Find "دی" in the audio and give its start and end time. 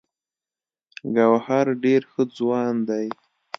2.87-3.07